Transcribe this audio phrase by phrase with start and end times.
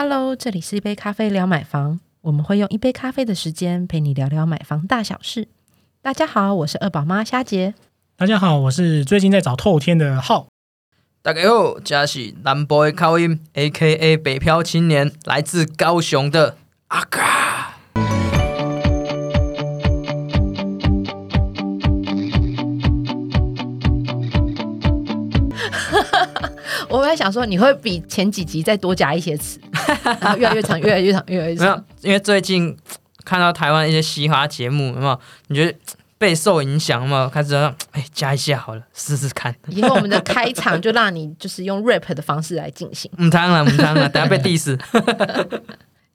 [0.00, 5.48] Hello，这里是一杯咖啡聊买房，我们会用一杯咖啡的时间陪你聊聊买房大小事。
[6.00, 7.74] 大家好，我是二宝妈虾姐。
[8.14, 10.46] 大家好，我是最近在找透天的浩。
[11.20, 16.56] 大家好，这是南部的口音，A.K.A 北漂青年，来自高雄的
[16.86, 17.27] 阿嘎。
[27.08, 29.58] 在想说，你会比前几集再多加一些词，
[30.20, 32.76] 然后越来越长，越来越长，越来越没有长。，因为最近
[33.24, 35.18] 看到台湾一些嘻哈节目，有没有？
[35.48, 35.78] 你觉得
[36.18, 37.28] 备受影响有没有？
[37.28, 37.54] 开始
[37.92, 39.54] 哎加一下好了，试试看。
[39.68, 43.10] 以后我们的开场就让你就是用 rap 的方式来进行。
[43.18, 44.78] 唔汤了，唔汤了，等下被 diss。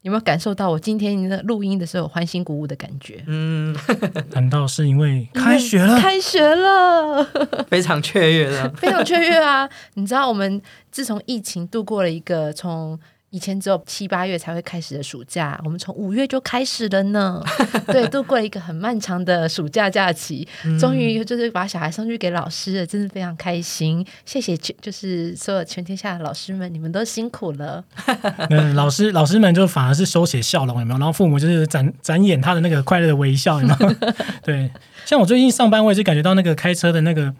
[0.04, 3.24] 有没有感受到我今天的录音的时候有欢欣鼓舞的感觉？
[3.26, 3.74] 嗯，
[4.32, 5.96] 难道是因为开学了？
[6.00, 7.24] 开学了，
[7.70, 8.68] 非常雀跃的。
[8.76, 9.66] 非常雀跃啊！
[9.94, 12.98] 你知道，我们自从疫情度过了一个从
[13.34, 17.42] 以前只有七八月才会开始的暑假，我们从五月就开始了呢。
[17.88, 20.46] 对，度过了一个很漫长的暑假假期，
[20.78, 24.06] 终于就是把小孩送去给老师了，真的非常开心。
[24.24, 27.82] 谢谢全，就是所有全天下的老师们，你们都辛苦了。
[28.50, 30.98] 嗯，老师老师们就反而是收起笑容，有没有？
[31.00, 33.94] 然后父母就是展展演他的那个快乐的微笑，有没有？
[34.44, 34.70] 对，
[35.04, 37.34] 像我最近上班，我也是感觉到那个开车的那个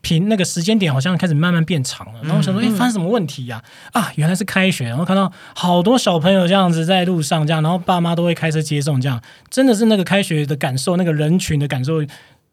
[0.00, 2.20] 频那个时间点好像开始慢慢变长了。
[2.22, 4.10] 然后我想说，哎、发生什么问题呀、啊？
[4.16, 12.04] 原来是开学，然后看到好多小朋友这样子在路上这样，然后爸妈都会开车接送，这样真的是那个开学的感受，那个人群的感受，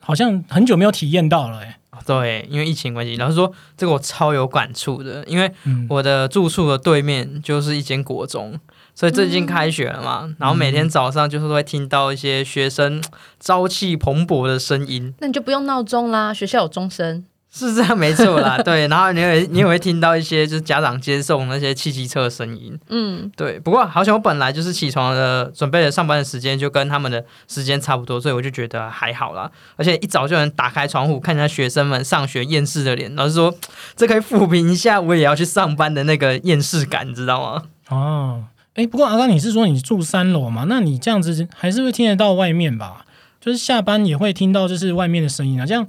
[0.02, 8.60] 好像很久没有体验到了、哎，对，因为疫情关系，老实说，这个我超有感触的，因为嗯，我的住处的对面就是一间国中，
[8.94, 13.04] 所以最近开学了嘛，然后每天早上就是会听到一些学生
[13.40, 17.24] 朝气蓬勃的声音，那你就不用闹钟啦，学校有钟声。
[17.58, 33.56] 是这样没错啦， 对，然后你也你也会听到一些就是家长接送那些汽机车的声音，嗯，对，不过好像我本来就是起床的准备的上班的时间就跟他们的时间差不多，所以我就觉得还好啦，而且一早就能打开窗户看一下学生们上学厌世的脸，老师说
[33.96, 37.64] 这可以抚平一下我也要去上班的那个厌世感，你知道吗？
[37.88, 38.44] 哦，
[38.74, 40.66] 哎，不过阿刚，你是说你住三楼嘛？
[40.68, 43.06] 那你这样子还是会听得到外面吧？
[43.40, 45.88] 就是下班也会听到就是外面的声音啊，这样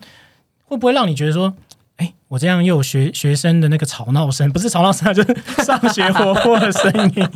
[0.67, 1.55] 会不会让你觉得说，
[1.97, 5.35] 哎，我这样又有学学生的那个吵闹声，不是吵闹声啊，就是
[5.65, 7.29] 上学活泼的声音，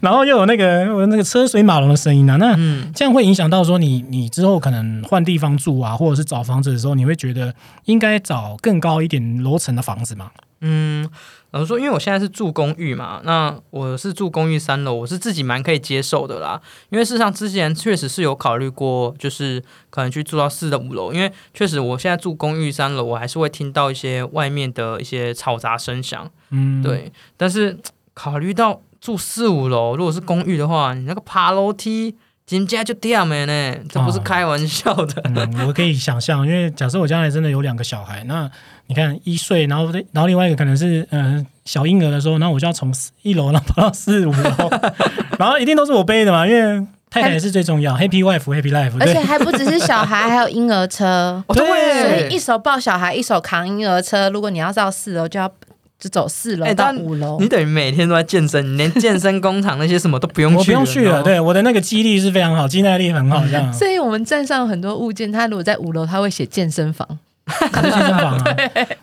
[0.00, 7.54] 然后又有那个有那个车水马龙的声音啊，那嗯，这样会影响到说你你之后可能换地方住啊，或者是找房子的时候，你会觉得
[7.84, 10.30] 应该找更高一点楼层的房子吗？
[10.68, 11.08] 嗯，
[11.52, 16.60] 老实说，因为我现在是住公寓嘛，那我是住公寓三楼，我是自己蛮可以接受的啦。
[16.90, 26.28] 因为事实上之前确实是有考虑过，就是可能去住到四的五楼，因为确实我现在住公寓三楼，我还是会听到一些外面的一些嘈杂声响。
[26.50, 27.78] 嗯，，对，但是
[28.12, 32.16] 考虑到住四五楼，如果是公寓的话，你那个爬楼梯。
[32.48, 35.20] 人家就掉没呢，这不是哦开玩笑的。
[35.24, 38.48] 嗯，我可以想象，因为假设我将来真的有两个小孩，那
[38.88, 44.70] 你看一岁，然后然后另外一个可能是嗯、呃小婴儿的时候，然后我就要从一楼然后跑到四五楼，
[45.38, 51.42] 然后一定都是我背的嘛，因为太太也是最重要，Happy Wife，Happy Life，而且，还不只是小孩，还有婴儿车。
[51.48, 54.30] 哦，对对，所以一手抱小孩，一手扛婴儿车。
[54.30, 55.50] 如果你要到四楼，就要
[55.98, 57.38] 就走四楼到五楼。
[57.40, 67.18] 你等于每天都在健身，你连健身工厂那些什么都不用去， 我不用去了，对，我的那个肌力是非常好，肌耐力很好，这样，所以我们站上很多物件，它如果在五楼，它会写健身房。
[67.46, 68.44] 我在健身房啊，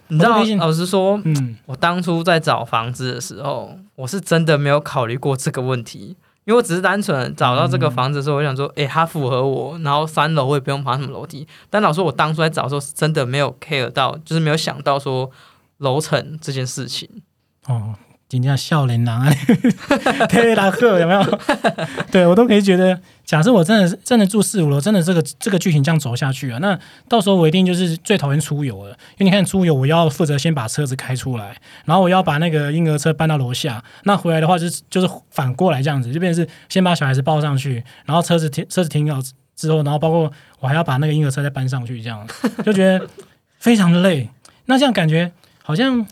[0.09, 6.16] 你知道我都可以，老实说，嗯，我当初在找房子的时候，我是真的没有考虑过这个问题，
[6.46, 11.48] 因为我只是单纯找到这个房子的时候，我想说，诶，它符合我，然后三楼我也不用爬什么楼梯。
[11.70, 15.32] 但老实说，我当初在找的时候，是真的没有 care 到，就是没有想到说
[15.78, 17.09] 楼层这件事情。
[17.68, 17.96] 哦。
[18.38, 19.34] 人家笑脸郎啊，
[20.30, 21.40] 可以拉赫有没有？
[22.12, 26.78] 对我都可以觉得，假设我真的是真的住四五楼，真的这个这个剧情这样走下去啊，那
[27.08, 31.56] 到时候我一定就是最讨厌出游了，因为你看出游，我要负责先把车子开出来，
[31.86, 39.22] 然后我要把那个婴儿车搬到楼下，那回来的话就是就是反过来这样子，就变成是先把小孩子抱上去，然后车子停车子停好
[39.56, 42.28] 之后，然后包括我还要把那个婴儿车再搬上去，这样
[42.66, 43.08] 就觉得
[43.59, 44.29] 非常的累。
[44.66, 45.32] 那这样感觉
[45.62, 46.06] 好像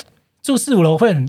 [0.44, 1.28] 住四五楼会很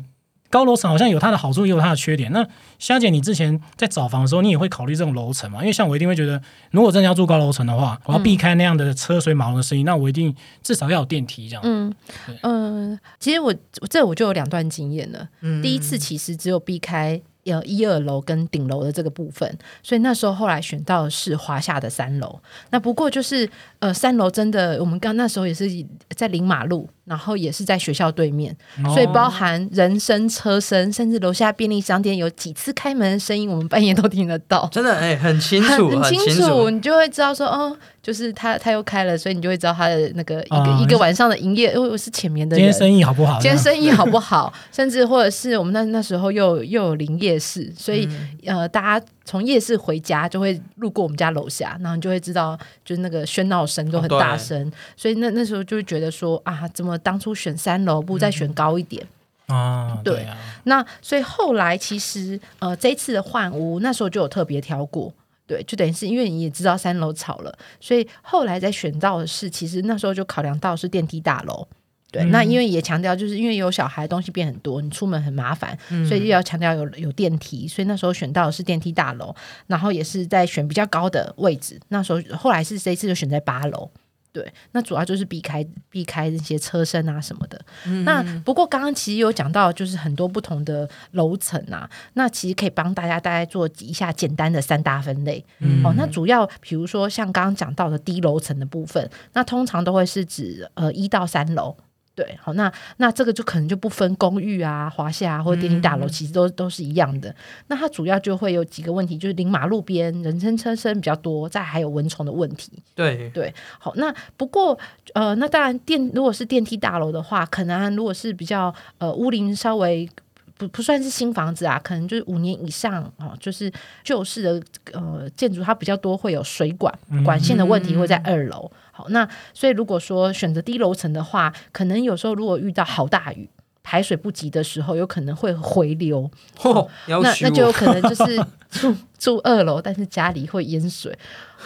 [0.52, 2.30] 高楼层，好像有它的好处，也有它的缺点。
[2.30, 2.46] 那
[2.78, 5.60] 虾姐，你之前在找房的时候，你也会考虑这种楼层吗？
[5.60, 6.40] 因为像我一定会觉得，
[6.72, 11.62] 如果真的要住高楼层的话，我要避开那样的车水马龙的声音，那我一定至少要有电梯这样。
[11.64, 11.90] 嗯
[12.26, 13.54] 对嗯，其实我
[13.88, 15.26] 这我就有两段经验了。
[15.40, 22.38] 嗯第一次其实只有避开呃一二楼跟顶楼的这个部分，所以那时候后来选到的是华夏的三楼。
[22.70, 25.66] 那不过就是呃三楼真的，我们刚那时候也是
[26.14, 34.68] 在临马路，然后也是在学校对面，哦所以包含人声、车声，甚至楼下便利商店有几次开门的声音，我们半夜都听得到。
[34.70, 42.64] 真的哎、很清楚，很清清楚，你就会知道说，哦，就是他他又开了，所以你就会知道他的那个一个、哦一个晚上的营业，因为我是前面的人。
[42.64, 43.40] 今天生意好不好？
[43.40, 44.52] 今天生意好不好？
[44.70, 59.06] 甚至或者是我们那那时候又又有林夜市，所以、嗯呃，大家从夜市回家就会路过我们家楼下，然后你就会知道，就是那个喧闹声都很大声，所以那那时候就会觉得说啊，怎么当初选三楼不再选高一点？
[59.46, 65.12] 啊，对对啊，那所以后来其实呃这一次的换屋，那时候就有特别挑过。
[65.44, 71.66] 对，就等于是因为你也知道三楼吵了，所以后来在选到的是，其实那时候就考量到是电梯大楼。
[72.12, 75.76] 对，嗯那因为也强调，就是因为有小孩，东西变很多，你出门很麻烦，
[76.06, 79.34] 所以要强调有有电梯，所以那时候选到的是电梯大楼，
[79.66, 81.80] 然后也是在选比较高的位置。
[81.88, 83.90] 那时候后来是这一次就选在八楼。
[84.34, 87.60] 对，那主要就是避开避开那些车身啊什么的。
[88.04, 95.44] 那不过刚刚其实有讲到，就是很多不同的楼层啊，那其实可以帮大家大概做一下简单的三大分类。
[95.58, 101.76] 嗯哦，那主要比如说像刚刚讲到的低楼层的部分，那通常都会是指呃一到三楼。
[102.22, 107.34] 对，好，那那这个就可能就不分公寓啊、华夏啊或者电梯大楼，其实都都是一样的。
[107.66, 112.70] 那它主要就会有几个问题，就是临马路边，人声车声比较多，再还有蚊虫的问题。
[112.94, 114.78] 对对，好，那不过
[115.14, 120.08] 呃，那当然电如果是电梯大楼的话，可能如果是比较呃屋龄稍微
[120.56, 123.72] 不不算是新房子啊，可能就是五年以上哦，就是
[124.04, 128.70] 旧式的呃建筑，它比较多会有水管管线的问题会在二楼。
[128.92, 133.50] 好，那所以如果说选择低楼层的话，可能有时候如果遇到好大雨。
[133.84, 138.36] 排水不及的时候，有可能会回流，嚯，那那就有可能就是
[138.70, 141.12] 住住二楼，但是家里会淹水。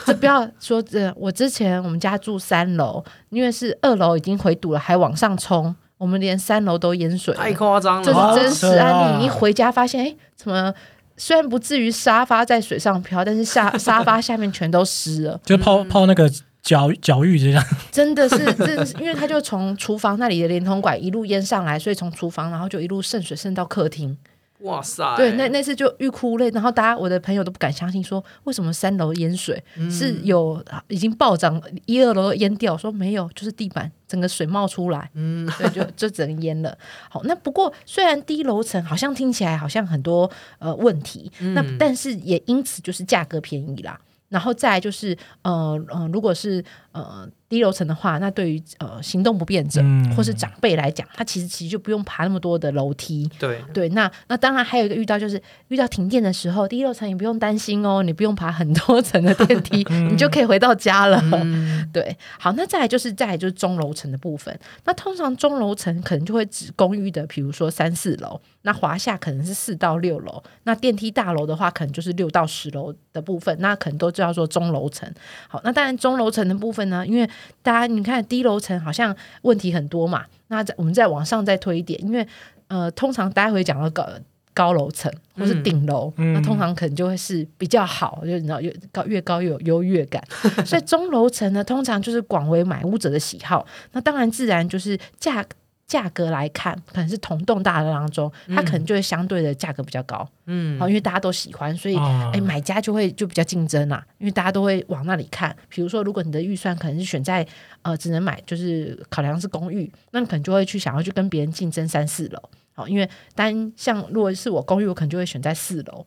[0.06, 7.34] 这不要说这，我之前我们家住三楼，因为是二楼已经回堵了，还往上冲，我们连三楼都淹水。
[7.34, 9.19] 太夸张了这了，是真实案例。
[9.19, 10.72] 你一回家发现，哎，怎么
[11.19, 15.38] 虽然不至于沙发在水上漂，但是下沙发下面全都湿了。
[15.44, 16.31] 就泡泡那个
[16.66, 24.18] 脚脚浴这样， 真的是，真的是，因为他就从厨房那里的连通管一路淹上来，所以从厨房然后就一路渗水渗到客厅。
[24.60, 36.76] 哇塞，对，那那次就欲哭无泪，然后大家我的朋友都不敢相信，说为什么三楼淹水、是有已经暴涨，一二楼淹掉，说没有，就是地板整个水冒出来，嗯，对，就就整个淹了。
[37.10, 40.28] 好，那不过虽然低楼层好像听起来好像很多
[40.58, 44.00] 呃问题，那但是也因此就是价格便宜啦。
[44.28, 46.64] 然后再就是呃呃，如果是
[47.02, 61.22] 呃低楼层的话，那对于呃行动不便者、嗯或是长辈来讲，他其实其实就不用爬那么多的楼梯，对，对，那那当然还有一个遇到就是遇到停电的时候，低楼层也不用担心哦，你不用爬很多层的电梯， 你就可以回到家了。
[61.93, 64.58] 对，好，那再来就是再来就是中楼层的部分。
[64.84, 75.08] 那通常中楼层可能就会指公寓的，比如说三四楼，那华夏可能是四到六楼，那电梯大楼的话可能就是六到十楼的部分，那可能都叫做中楼层。
[75.48, 77.28] 好，那当然中楼层的部分呢，因为
[77.62, 82.26] 大家你看低楼层好像问题很多嘛，那再我们再往上再推一点，因为
[82.68, 84.08] 呃，通常大家会讲到高
[84.52, 90.22] 高楼层或是顶楼，嗯那通常可能就会是比较好，就你知道越高越高越有优越感。
[90.64, 93.66] 所以中楼层呢，通常就是广为买屋者的喜好。
[93.92, 95.44] 那当然自然就是价
[95.86, 100.28] 价格来看，可能是同栋大楼当中，它可能就会相对的价格比较高。
[100.46, 105.56] 嗯好，因为大家都喜欢，所以啊哎，买家就会就比较竞争啦，因为大家都会往那里看。
[105.69, 107.46] 比如说，如果你的预算可能是选在
[107.82, 112.40] 呃只能买，就是考量是公寓，那你可能就会去想要去跟别人竞争三四楼。
[112.74, 116.05] 好，因为单像如果是我公寓，我可能就会选在四楼，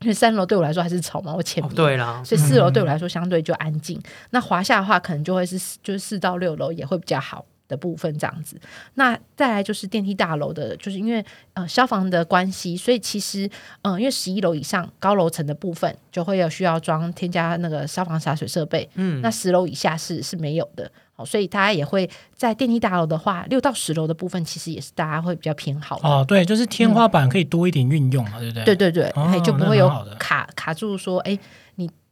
[0.00, 1.76] 因为三楼对我来说还是吵嘛，我前哦面。
[1.76, 4.00] 对啦，所以四楼对我来说相对就安静。
[4.30, 8.60] 那华夏的话，可能就会是就是四到六楼也会比较好的部分这样子。
[8.94, 13.46] 那再来就是电梯大楼的，就是因为呃消防的关系，所以其实
[13.82, 20.90] 嗯、呃因为十一楼以上高楼层的部分就会有需要装添加那个消防洒水设备，嗯，那十楼以下是是没有的。
[21.18, 26.06] 好，所以大家也会在电梯大楼的话，六到十楼的部分其实也是大家会比较偏好的。
[26.06, 28.64] 哦，对，就是天花板可以多一点运用嘛，对不对？
[28.64, 31.38] 对对对，就不会有卡卡住说，哎，你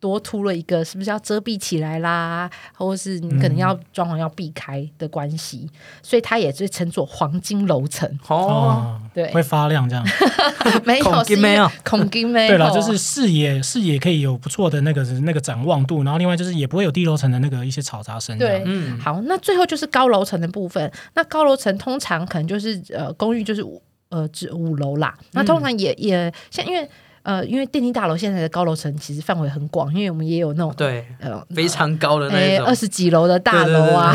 [0.05, 2.51] 多凸了一个，是不是要遮蔽起来啦？
[2.75, 5.67] 或者是你可能要装潢要避开的关系，
[6.03, 8.07] 所以它也是称作黄金楼层。
[8.29, 10.05] 哦，哦，对，会发亮这样。
[10.85, 18.37] 没有孔金没有，恐金没有， 对了，就是视野视野可以有不错的那个那个展望度，然后另外就是也不会有低楼层的那个一些嘈杂声。
[18.37, 20.93] 对，嗯，好，那最后就是高楼层的部分。
[21.15, 23.81] 那高楼层通常可能就是呃公寓就是五
[24.11, 25.17] 呃指五楼啦。
[25.33, 26.87] 那通常也也像因为
[27.25, 34.15] 呃，因为电梯大楼现在的高楼层其实范围很广，因为我们也有那种对，呃非常高的那种二，十几楼的大楼啊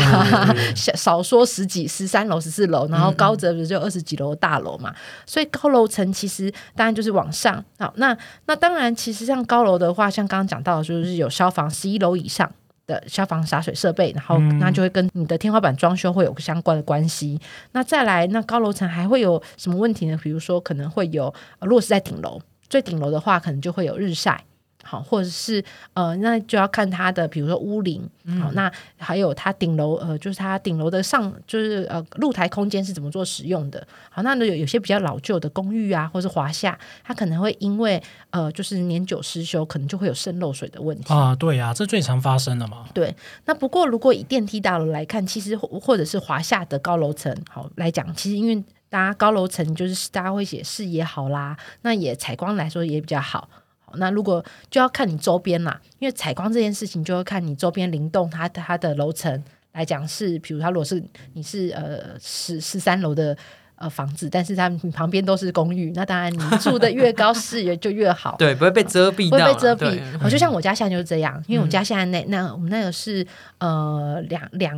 [0.74, 4.94] 少少说十几、十三楼、十四楼，然后高则不是就二十几楼的大楼嘛，
[5.26, 7.62] 所以高楼层其实当然就是往上。
[7.78, 12.50] 好，那那当然，其实像高楼的话，像刚刚讲到的，就是有消防十一楼以上。
[12.86, 17.40] 的消防洒水设备，然后嗯那就会跟你的天花板装修会有相关的关系。
[17.70, 20.18] 那再来，那高楼层还会有什么问题呢？
[20.20, 24.42] 比如说，可能会有，呃如果是在顶楼，最顶楼的话，可能就会有日晒。
[24.82, 25.62] 好，或者是
[25.92, 28.00] 呃，那就要看它的，比如说屋龄，
[28.40, 33.86] 好，那还有它顶楼，呃，就是它顶楼的上，就是呃露台空间是怎么做使用的。
[34.08, 41.12] 好，那有有些比较老旧的公寓啊，或是华夏，它可能会因为呃，就是年久失修，可能就会有渗漏水的问题。
[41.12, 42.86] 啊，对呀、这最常发生的嘛。
[42.94, 53.48] 对，那不过如果以电梯大楼来看，其实或或者是华夏的高楼层，好来讲，其实因为大家高楼层就是大家会写视野好啦，那也采光来说也比较好。
[53.78, 59.42] 好，那如果就要看你周边啦，因为采光这件事情就要看你周边灵动它它的楼层
[59.72, 63.34] 来讲是，比如它如果是你是呃十十三楼的。
[63.80, 68.36] 呃，房子，但是它你旁边都是公寓，那当然你住的越高，视野就越好。
[68.38, 70.02] 对，不会被遮蔽会到啦，被遮蔽对。
[70.22, 74.76] 我就像我家现在就是这样，因为我家现在那那我们那个是呃两两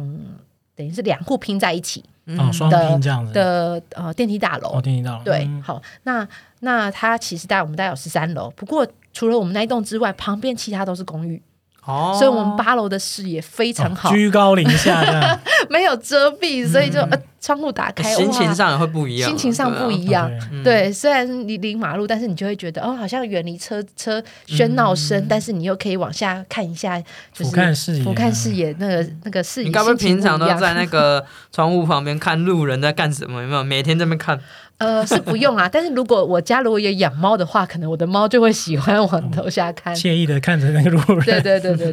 [0.76, 2.04] 等于是两户拼在一起
[2.38, 3.33] 哦，双拼这样子。
[3.33, 4.71] 的呃电梯大楼。
[4.75, 5.25] 哦，电梯大楼。
[5.25, 6.26] 对，嗯好，那
[6.61, 11.43] 那它其实大概我们大概有十三楼，不过除了我们那一栋之外，旁边其他都是公寓，
[11.85, 15.41] 哦，所以我们八楼的视野非常好，哦居高临下。
[15.71, 20.29] 没有遮蔽，所以就、呃窗户打开，心情上也会不一样啊，心情上不一样。
[20.29, 27.01] 对啊嗯对，虽然你临马路，但是你就会觉得哦，好像远离车车喧闹声，但是你又可以往下看一下，
[27.33, 29.67] 就是俯瞰视野俯瞰视野那个那个视野。
[29.67, 33.43] 你该不会平常都在那个窗户旁边看路人在干什么？
[33.43, 34.39] 有没有每天在那边看？
[34.79, 39.95] 呃是不用啊，但是如果我家如果有养猫的话，可能我的猫就会喜欢往楼下看。
[39.95, 41.25] 惬意的看着那个路人。
[41.25, 41.93] 对对对对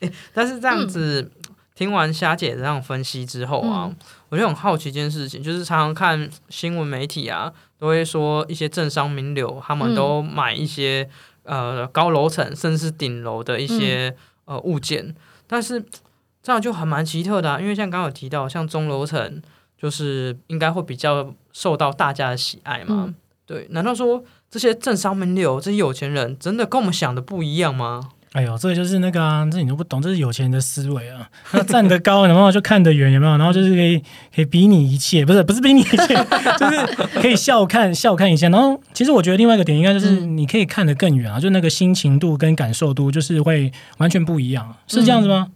[0.00, 1.30] 对， 但是这样子、嗯
[1.74, 3.90] 听完霞姐这样分析之后啊，
[4.28, 9.96] 我就很好奇一件事情，就是常常看新闻媒体啊，都会说一些政商名流他们嗯。
[9.96, 11.08] 都买一些、
[11.44, 14.14] 呃高楼层甚至是顶楼的一些、
[14.46, 14.54] 嗯。
[14.54, 15.14] 呃物件，
[15.46, 15.82] 但是
[16.42, 19.42] 这样就很蛮奇特的、啊，因为像刚刚有提到，像中楼层
[19.82, 23.06] 就是应该会比较受到大家的喜爱嘛。
[23.08, 28.00] 嗯对，难道说这些政商名流、这些有钱人真的跟我们想的不一样吗？
[28.32, 31.28] 哎呦，这个就是那个啊，这你都不懂，这是有钱人的思维啊。
[31.50, 33.36] 他站得高，然后就看得远，有没有？
[33.36, 33.98] 然后就是可以
[34.34, 36.14] 可以比你一切，不是不是比你一切，
[36.56, 38.48] 就是可以笑看笑看一下。
[38.48, 45.48] 然后其实我觉得另外一个点应该就是嗯你可以看得更远啊，就那个心情度跟感受度就是会完全不一样，是这样子吗？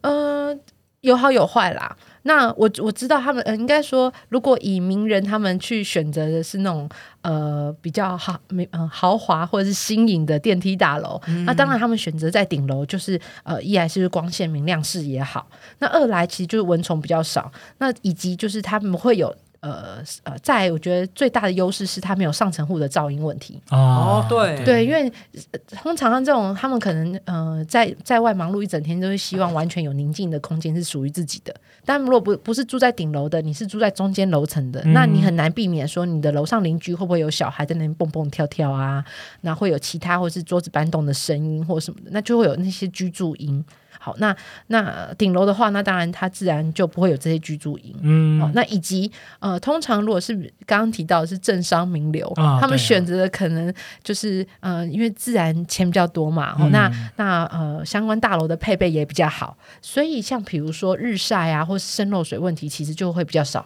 [0.00, 0.56] 呃，
[1.02, 1.96] 有好有坏啦。
[2.22, 6.88] 那我我知道他们，呃，应该说，如果以名人他们去选择的是那种
[7.22, 15.48] 呃比较豪没呃豪华或者是新颖的电梯大楼，那当然他们选择在顶楼，就是呃一来是光线明亮视野好，
[15.78, 19.34] 那二来其实就是蚊虫比较少，那以及就是他们会有。
[19.62, 23.62] 呃呃，在我觉得最大的优势是它没有上层户的噪音问题。
[23.70, 25.10] 哦哦，对对，因为
[25.52, 31.54] 呃通常像这种，他们可能呃在在外忙碌一整天，都是希望完全有宁静的空间是属于自己的。
[31.84, 39.04] 但如果不不是住在顶楼的，你是住在中间楼层的，嗯那你很难避免说你的楼上邻居会不会有小孩在那边蹦蹦跳跳啊，
[39.42, 43.64] 那会有其他或是桌子搬动的声音或什么的，那就会有那些居住音。
[44.02, 47.94] 好，那那顶楼的话，那当然它自然就不会有这些居住营。
[48.02, 50.34] 嗯哦，那以及呃，通常如果是
[50.66, 52.30] 刚刚提到的是政商名流，
[52.60, 63.64] 他们选择的可能就是呃，因为自然钱比较多嘛，哦，嗯那那呃，相关大楼的配备也比较好，所以像比如说日晒啊，或是渗漏水问题，其实就会比较少。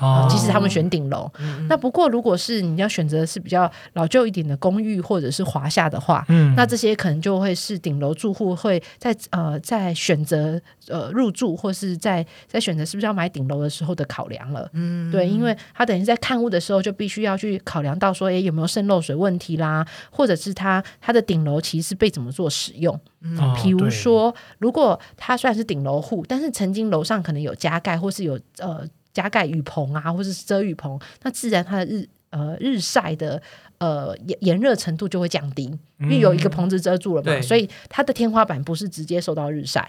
[0.00, 1.30] 哦，即使他们选顶楼，
[1.68, 6.54] 那不过如果是你要选择是比较老旧一点的公寓或者是华夏的话，嗯。
[6.56, 14.68] 那这些可能就会是顶楼住户会在呃在选择呃入住或是在在选择是不是要买顶楼的时候的考量了。
[14.72, 22.98] 嗯，对，因为他等于在看屋的时候就必须要去考量到说，诶有没有渗漏水问题啦，或者是他他的顶楼其实是被怎么做使用。
[23.22, 33.40] 嗯比如说，如果他虽然是顶楼户，但是曾经楼上可能有加盖，或是有呃加盖雨棚啊，或者是遮雨棚，那自然它的日呃日晒的
[33.78, 35.64] 呃炎炎热程度就会降低，
[36.00, 39.80] 因为有一个棚子遮住了嘛，对所以它的天花板不是直接受到日晒。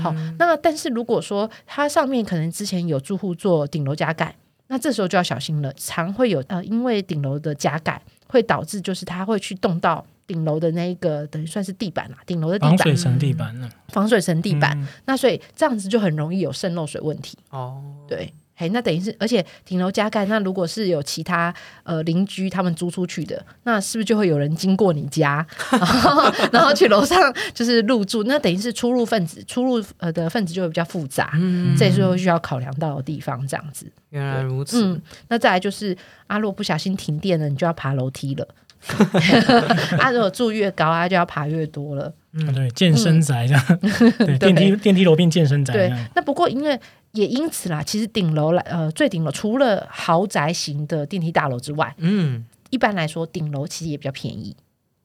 [0.00, 4.36] 好，那但是如果说它上面可能之前有住户做顶楼加盖，
[4.68, 10.06] 那这时候就要小心了，常会有呃因为顶楼的加盖会导致就是它会去动到。
[10.26, 13.68] 顶楼的那一个等于算是地板啦，顶楼的地板防水层地板呢？
[13.88, 17.36] 防水层地板，嗯那所以这样子就很容易有渗漏水问题。
[17.50, 27.18] 哦，对，嘿，那等于是，而且顶楼加盖，那如果是有其他呃邻居他们租出去的，那是不是就会有人经过你家， 然后然后去楼上
[27.52, 28.22] 就是入住？
[28.24, 33.90] 那等于是出入分子，出入呃的分子就会比较复杂，嗯，这也是会需要考量到的地方，这样子。
[34.10, 34.84] 原来如此。
[34.84, 35.96] 嗯，那再来就是，
[36.28, 38.46] 啊，如果不小心停电了，你就要爬楼梯了。
[39.98, 42.12] 啊，如果住越高，啊，就要爬越多了。
[42.36, 43.78] 嗯对，健身宅这样，
[44.18, 46.78] 对，电梯电梯楼变健身宅这对样。，那不过因为
[47.14, 54.54] 也因此啦，其实顶楼来呃最顶楼除了豪宅型的电梯大楼之外，嗯，一般来说顶楼其实也比较便宜。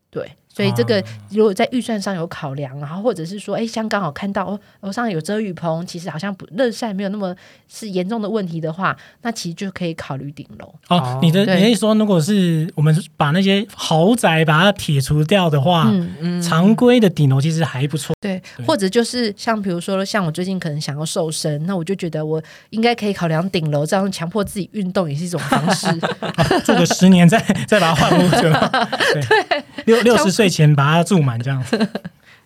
[0.10, 7.34] 对，所以这个啊如果在预算上有考量，然后或者是说，哎，像刚好看到哦楼上有遮雨棚，其实好像不热晒没有那么
[7.70, 10.66] 是严重的问题的话，那其实就可以考虑顶楼。
[10.90, 18.14] 哦哦，你的你思说，如果是我们把那些豪宅把它撇除掉的话，嗯，嗯常规的顶楼其实还不错。
[18.20, 25.88] 对对，或者就是像比如说，像我最近可能想要瘦身，那我就觉得我应该可以考量顶楼，这样强迫自己运动也是一种方式。
[26.66, 28.68] 住个十年再再把它换屋就好。
[29.14, 31.64] 对，六六十岁前把它住满这样。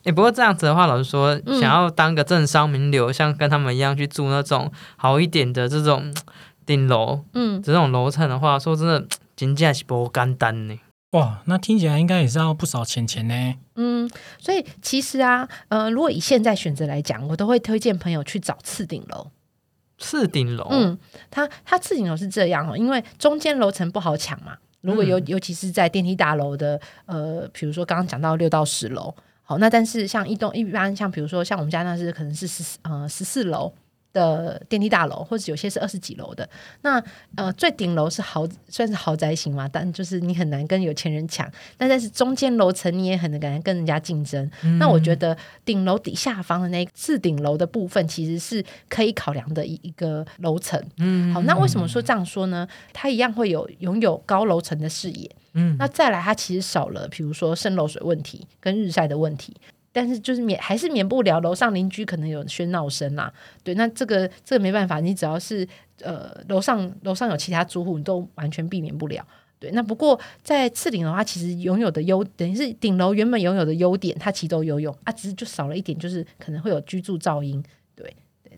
[0.03, 6.13] 也、 不过这样子的话，老实说，嗯想要当个政商名流，像跟他们一样去住那种好一点的这种
[6.65, 9.05] 顶楼嗯，这种楼层的话，说真的，
[9.35, 10.79] 真价是不简单呢。
[11.11, 13.53] 哇，那听起来应该也是要不少钱钱呢。
[13.75, 19.27] 嗯，所以其实啊，呃，如果以现在选择来讲，我都会推荐朋友去找次顶楼。
[19.99, 20.97] 次顶楼，嗯，
[21.29, 24.57] 它它次顶楼是这样哦，因为中间楼层不好抢嘛。
[24.83, 25.23] 如果尤嗯。
[25.25, 33.73] 尤其是在电梯大楼的，呃，比如说刚刚讲到六到十楼，好，那但是像一栋一般像比如说像我们家那是可能是十呃十四楼
[34.13, 36.47] 的电梯大楼，或者有些是二十几楼的。
[36.81, 37.03] 那
[37.35, 41.51] 呃最顶楼是豪算是豪宅型嘛，但就是你很难跟有钱人抢。
[41.77, 44.49] 但但是中间楼层你也很难跟人家竞争。
[44.79, 50.81] 那我觉得顶楼底下方的那次顶楼的部分，其实是可以考量的一一个楼层。
[50.97, 52.67] 嗯，好，那为什么说这样说呢？
[52.93, 55.29] 它一样会有拥有高楼层的视野。
[55.55, 59.55] 嗯，那再来，它其实少了，比如说渗漏水问题跟日晒的问题。
[59.93, 63.31] 但是就是免还是免不了楼上邻居可能有喧闹声啦，
[63.63, 65.65] 对，那这个这个没办法，你只要是
[66.01, 69.25] 呃楼上楼上有其他租户，你都完全避免不了。
[69.59, 77.63] 对，那不过在次顶楼，它其实拥有的优，等于是顶楼原本拥有的优点，它其实都有用啊，只是就少了一点，就是可能会有居住噪音。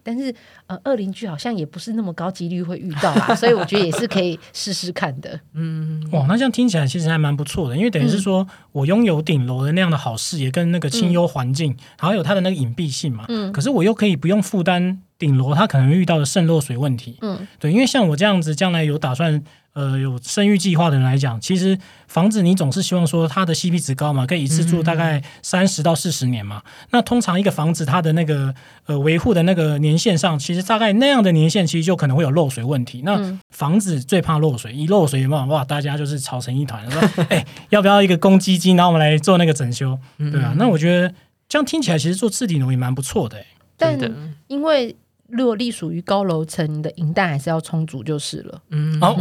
[0.05, 0.31] 但是
[0.67, 5.39] 呃，二邻居好像也不是那么高几率会遇到啦， 所以我觉得也是可以试试看的。
[5.55, 13.25] 嗯哇，那这样听起来其实还蛮不错的，因为等于是说我拥有顶楼的那样的好视野跟那个清幽环境，然后有它的那个隐蔽性嘛。
[13.29, 17.17] 嗯可是我又可以不用负担顶楼它可能遇到的渗漏水问题。
[17.21, 19.43] 嗯对，因为像我这样子将来有打算
[19.75, 26.63] 呃有生育计划的人来讲，其实房子你总是希望说它的 CP 值高嘛，可以一次住大概三十到四十年嘛。
[26.91, 33.01] 那通常一个房子它的那个呃维护的那个年限上，其实大概那样的年限，其实就可能会有漏水问题。
[33.03, 40.55] 那嗯房子最怕漏水，一漏水有没有哇，大家就是吵成一团，说哎、要不要一个公积金，然后我们来做那个整修，对啊。
[40.57, 41.13] 那我觉得
[41.49, 43.45] 这样听起来，其实做次顶楼也蛮不错的、哎
[43.77, 43.99] 但
[44.47, 44.95] 因为
[45.29, 49.15] 如果隶属于高楼层，你的银弹还是要充足就是了，嗯，好，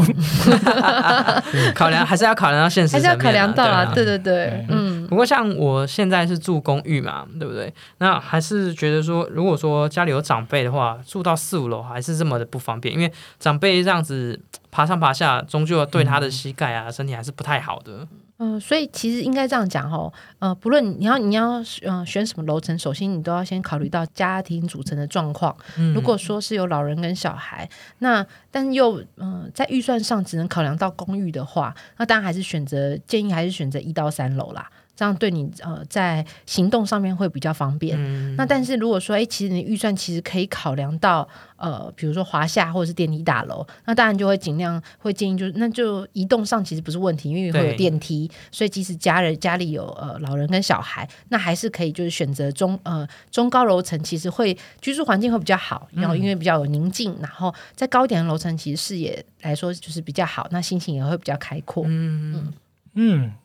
[1.74, 5.06] 考量还是要考量到现实还是要考量到啊，对对对对对，嗯。
[5.08, 7.72] 不过像我现在是住公寓嘛，对不对？
[7.98, 14.40] 那还是觉得说，如果说家里有长辈的话，住到四五楼还是这么的不方便，因为长辈这样子
[14.70, 18.06] 爬上爬下，终究对他的膝盖啊、身体还是不太好的。
[18.38, 25.56] 嗯、所以其实应该这样讲哦，呃，不论你要你要呃选什么楼层，首先你都要先考虑到家庭组成的状况。
[25.78, 27.68] 嗯如果说是有老人跟小孩，
[27.98, 37.96] 那但又嗯、呃在预算上只能考量到公寓的话，那当然还是选择建议还是选择一到三楼啦，这样对你呃在行动上面会比较方便。
[37.98, 38.34] 嗯。
[38.36, 47.76] 那但是如果说，哎，其实你预算其实可以考量到，呃，比如说华夏或者是电梯大楼，那当然就会尽量会建议，就是那就移动上其实不是问题，因为会有对。
[47.76, 61.84] 电梯，所以即使家人家里有呃老人跟小孩，那还是可以就是选择中呃中高楼层，其实会居住环境会比较好，然后因为比较有宁静，然后在高一点的楼层，其实视野来说就是比较好，那心情也会比较开阔。
[61.86, 62.52] 嗯，嗯，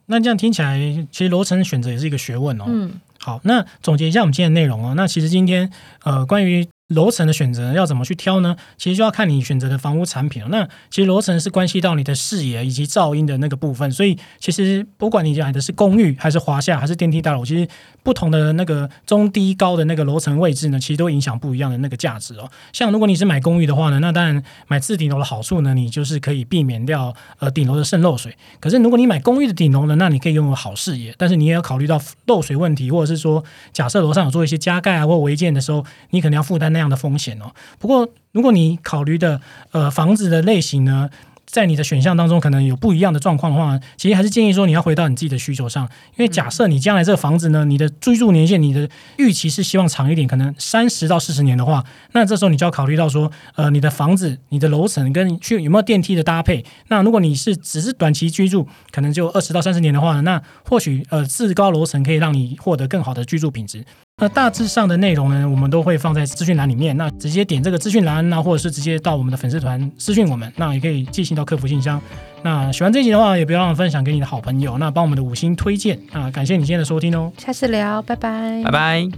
[0.05, 0.77] 那这样听起来，
[1.11, 2.65] 其实楼层选择也是一个学问哦。
[2.67, 4.93] 嗯好，那总结一下我们今天的内容哦。
[4.95, 5.69] 那其实今天
[6.03, 8.55] 呃，关于楼层的选择要怎么去挑呢？
[8.77, 10.47] 其实就要看你选择的房屋产品哦。
[10.49, 17.67] 那其实楼层是关系到你的视野以及噪音的那个部分，所以其实不管你买的是公寓还是华夏还是电梯大楼，其实
[18.03, 22.49] 不同的那个中低高的那个楼层位置呢，其实都影响不一样的那个价值哦。
[22.73, 28.35] 像如果你是买公寓的话呢，那当然买次顶楼的好处呢，你就是可以避免掉呃顶楼的渗漏水。
[28.59, 37.51] 可是如果你买公寓的顶楼呢，那你可以拥有好视野，但是你也要考虑到漏水问题，或者是说假设楼上有做一些加盖啊或违建的时候，你可能要负担那这样的风险哦。
[37.77, 41.09] 不过，如果你考虑的呃房子的类型呢，
[41.45, 45.83] 在你的选项当中可能有不一样的状况的话，其实还是建议说你要回到你自己的需求上，
[46.15, 56.63] 因为假设你将来这个房子呢，你的居住年限，你的预期是希望长一点，可能三十到四十年的话，那这时候你就要考虑到说，呃，你的房子、你的楼层跟去有没有电梯的搭配。
[56.87, 63.83] 那如果你是只是短期居住，可能就二十到三十年的话，那或许呃至高楼层可以让你获得更好的居住品质。
[64.19, 66.95] 那大致上的内容呢，我们都会放在资讯栏里面。
[66.97, 72.01] 那直接点这个资讯栏，那或者是直接到我们的粉丝团私讯我们，那也可以寄信到客服信箱。
[72.43, 75.97] 那喜欢这集的话，也不要忘了分享给你的好朋友，那帮我们的五星推荐。
[76.11, 77.31] 啊感谢你今天的收听哦。
[77.37, 79.07] 下次聊，拜拜，拜拜。